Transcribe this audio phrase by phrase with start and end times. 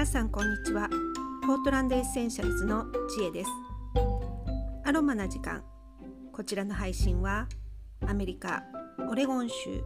[0.00, 0.88] 皆さんこんにちは。
[1.46, 3.50] ポートランドエッセンシャルズの知恵です。
[4.82, 5.62] アロマな時間。
[6.32, 7.46] こちらの配信は
[8.06, 8.62] アメリカ
[9.10, 9.84] オレゴン州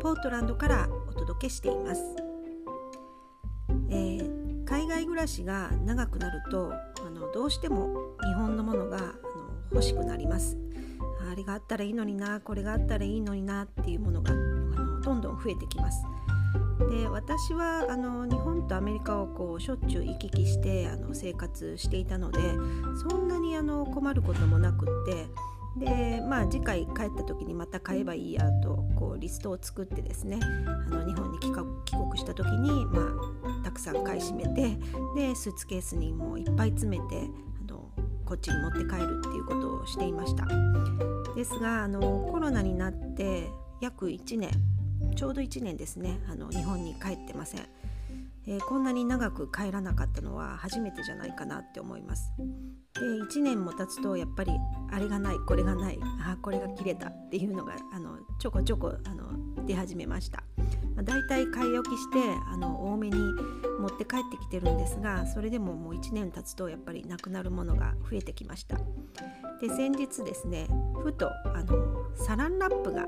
[0.00, 2.02] ポートランドからお届けしています、
[3.90, 6.72] えー、海外暮らしが長くなると
[7.04, 7.88] あのどうしても
[8.22, 9.14] 日本のものがあの
[9.72, 10.56] 欲しくなります。
[11.28, 16.04] あれがあったらいいのになこれがあったらいいのになっていうものがあのどんどん増えてきます。
[16.90, 22.38] で私はあの日本とアメリカをこうしょっちゅう行き来してあの生活していたので
[23.08, 25.26] そんなにあの困ることもなくって
[25.76, 30.46] でまあ次回帰った時にまた買えばいいやとこうリストを作ってですねあ
[30.88, 31.66] の日本に帰国
[32.16, 33.02] した時に、ま
[33.60, 34.78] あ、たくさん買い占めて
[35.14, 37.28] でスーツケースにもいっぱい詰めて
[37.68, 37.90] あの
[38.24, 40.46] こっちに持って帰るっていうことをしていました。
[41.36, 42.00] ですがあの
[42.32, 43.50] コロナになって
[43.82, 44.50] 約1年
[45.14, 47.68] ちょうど1年ですねあの日本に帰ってません、
[48.46, 52.32] えー、こんなに長く帰らなかったのは初めてじゃないかなって思います。
[52.94, 54.52] で1年も経つとやっぱり
[54.90, 60.44] あれがないこれがないあこれが切れたっていうのがあのちょこちょこあの出始めました、
[60.94, 62.18] まあ、だいたい買い置きして
[62.50, 63.18] あの多めに
[63.80, 68.78] 持って帰ってきてるんですがそれでももう1年経つとやっぱりなくなるものが増えてきました。
[69.60, 70.68] で先日ですね
[71.02, 73.06] ふとあのサランラップが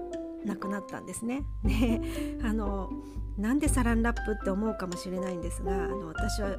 [0.49, 1.43] なくなったんですね。
[1.65, 2.01] で
[2.43, 2.91] あの
[3.37, 6.57] なんでサランラップって思うかもしれないんですがあの私は、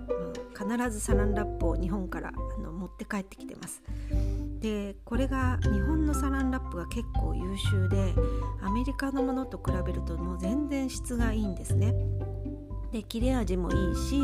[0.57, 3.83] 必ずサランラップを日本からあの持って帰ってきてます。
[4.61, 8.13] でこれが日本のサランラップが結構優秀で
[8.61, 11.93] アメリカのものと比べるともう全然質がいいんですね。
[12.91, 14.21] で切れ味もいいし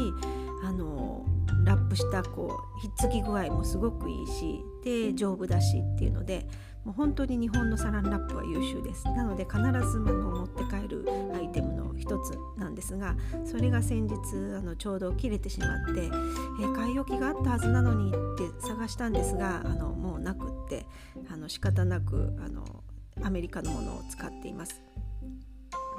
[0.64, 1.26] あの
[1.66, 6.48] ラップしたこうひっつき具合もすごくいいしで丈夫だしっていうので
[6.86, 11.04] もう本当に日本のサランラップは優秀ですなので必ずの持って帰る
[11.36, 14.16] アイテムの一つなんですがそれが先日
[14.56, 20.86] あのちょうど切れてしまって、え買い置きがあったはずなのにって探したんですがあのもうなくって
[21.32, 22.84] あの仕方なくあの
[23.24, 24.84] アメリカのものを使っています。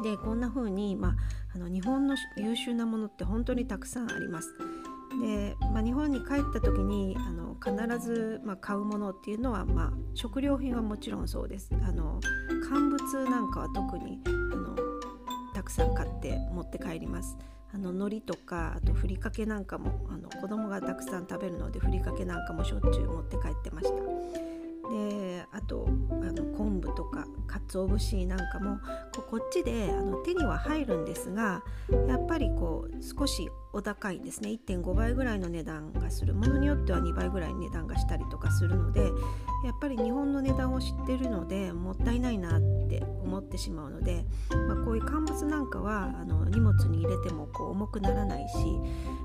[0.03, 1.15] でこんな風に、まあ、
[1.55, 4.55] あの日本の優秀なものって本当にたくさんあります。
[5.21, 11.71] で、まあ、日本に帰った時にあの必ず、まあ、買うものっていうのは、まあ、食料品はもちろんそうです。
[11.83, 12.21] あの
[12.69, 14.77] 乾物なんかは特にあの
[15.55, 17.37] たくさん買って持って帰ります。
[17.73, 24.56] あの海苔とかあとふりかけなんかもあの子供がたくさん食べるのでふりかけなんかもしょっちゅう持って帰ってました。
[24.91, 28.79] であとあの昆布とか鰹節なんかも
[29.31, 31.63] こっちであの手には入るんですが
[32.09, 39.01] やっぱりこう少しお高いんですね1.5倍ぐらいの値段がするものによっては2倍ぐらい値段がしたりとかするので
[39.65, 44.25] やっぱり日本の値段を知ってるのでもったいないなって思ってしまうので、
[44.69, 48.55] まあ、こういう乾物なんかはあの荷物に入れてもこう重くならないし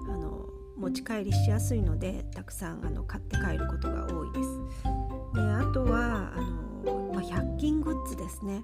[0.09, 5.20] あの持ち帰りしやすいのでたくさんあの買って帰ることが多いです。
[5.33, 6.41] であとはあ
[6.85, 8.61] の、まあ、100均グッズですね。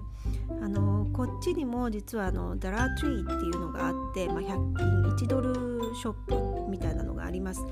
[0.62, 6.12] あのこっちにも実はあのダラートリーっていうのがあって、まあ、100均1ドルショッ
[6.64, 7.64] プみたいなのがあります。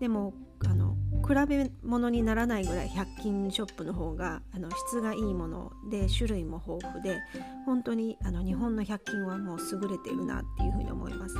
[0.00, 0.32] でも
[0.64, 0.96] あの
[1.26, 7.18] 比べ物にならないぐらい100均ショップの方があの質がいいもので種類も豊富で
[7.66, 11.34] 本当にあの日本の100均はもう優れているなっていうふうに思います。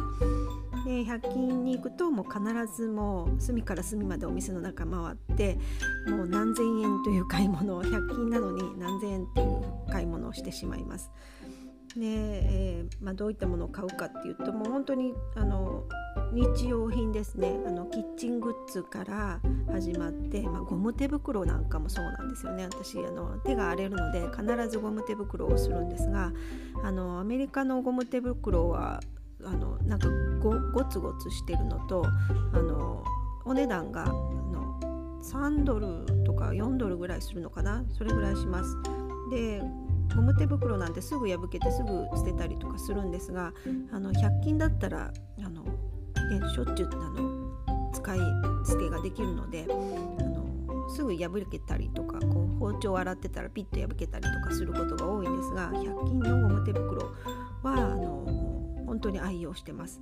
[0.85, 5.59] で100均に行くともう必ずもう隅から隅までお店の中回って
[6.09, 11.11] もう何千円という買い物を100均なのに何千円っていう買い物をしてしまいます。
[11.97, 15.85] で、えー、まあ、どういったものを買うかっていうともう本当にあの
[16.33, 17.59] 日用品ですね。
[17.67, 19.41] あのキッチングッズから
[19.73, 22.65] 始まって、まあ、ゴム手袋なんかもそうなんですよね。
[22.65, 26.33] 私あの手が荒れるので必ずゴム手袋をするんですが
[26.85, 29.01] あのアメリカのゴム手袋は
[29.45, 30.09] あのなんか
[30.41, 32.05] ごゴツゴツしてるのと
[32.53, 33.05] あの
[33.45, 37.84] お値段があの3ドルとか4ドルぐらいするのかな？
[37.93, 38.77] それぐらいします。
[39.31, 39.62] で
[40.15, 43.53] ゴム手袋なんてすぐ破けてすぐ捨てたりとかするんですが
[43.93, 45.70] あの100均だったらあの、ね、
[46.53, 48.19] しょっちゅうあの使い
[48.67, 57.03] 捨てができるのであのすぐ破けたりとかこう包丁を洗ってたらピッと破けたりとかすることが多いんですが100均のゴム手袋
[57.62, 57.89] は
[59.00, 60.00] 本当に愛用してます。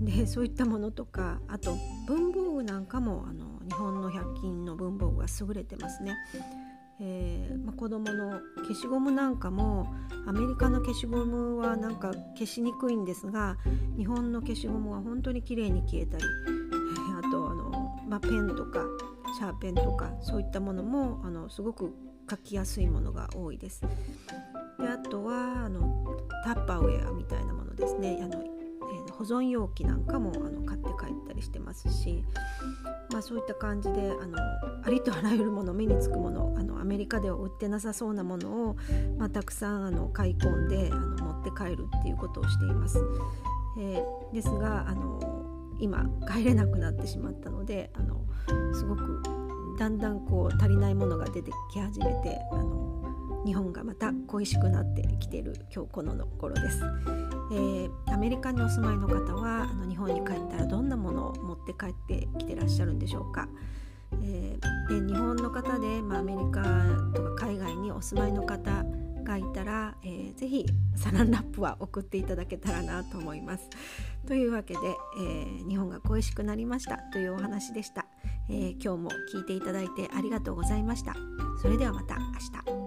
[0.00, 1.74] でそういったものとかあと
[2.06, 6.14] 文房具なんかもあの日本の100均の文房具は優れてますね。
[6.98, 9.92] えーまあ、子供の消しゴムなんかも
[10.26, 13.58] アメリカの消しゴムはなんか消しにくいんですが
[13.98, 18.80] 日本の消しゴムは本当に綺麗に消えたり、えー、あとあの、まあ、ペンとか
[19.38, 21.94] シャーペンとかそういったものもあのすごく
[22.30, 23.82] 書きやすいものが多いです。
[23.82, 26.04] であとはあの
[26.44, 32.24] タッパーウェアみたいなですねあの、えー、保存容器なんかもあの買って帰ったりしてますし、
[33.10, 34.38] まあ、そういった感じであの
[34.84, 38.76] ありとあらゆるもの目につくものあのアメリカでは売ってなさそうなものを、
[39.18, 42.98] まあ、たくさんあの買い込んであの持って帰るっていうことをしています。
[43.78, 45.20] えー、ですがあの
[45.78, 48.24] 今帰れなくなってしまったのであの
[48.74, 49.22] すごく
[49.78, 52.95] だんだんこう足りないものが出てき始めてあの
[53.46, 56.82] 日本がまた恋しくなってきている今日この頃です、
[57.52, 63.48] えー、アメリカにお住まいの方はあの日本に帰ったらどんなものを持って帰ってきてらっしゃるんでしょうか、
[64.24, 66.62] えー、で日本の方で、まあ、アメリカ
[67.14, 68.84] とか海外にお住まいの方
[69.22, 70.66] がいたら、えー、ぜひ
[70.96, 73.68] サランラップは送っていただけたらなと思います。
[74.26, 74.80] というわけで、
[75.20, 78.06] えー、日本が恋しくなりましたというお話でした、
[78.48, 81.14] えー、今日も聞いていただいてありがとうございました。
[81.62, 82.85] それではまた明日。